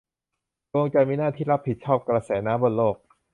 [0.71, 2.97] ดวงจันทร์มีหน้าที่รับผิดชอบกระแสน้ำบนโลก